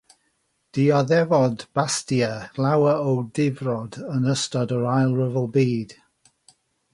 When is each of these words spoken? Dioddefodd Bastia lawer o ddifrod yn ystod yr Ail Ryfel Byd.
Dioddefodd 0.75 1.65
Bastia 1.79 2.31
lawer 2.63 3.03
o 3.11 3.13
ddifrod 3.37 3.99
yn 4.15 4.25
ystod 4.35 4.75
yr 4.79 4.89
Ail 4.95 5.15
Ryfel 5.21 5.47
Byd. 5.59 5.95